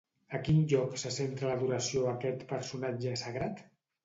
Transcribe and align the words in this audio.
A 0.35 0.37
quin 0.45 0.61
lloc 0.71 0.95
se 1.01 1.11
centra 1.17 1.51
l'adoració 1.51 2.07
a 2.09 2.15
aquest 2.15 2.43
personatge 2.55 3.15
sagrat? 3.27 3.63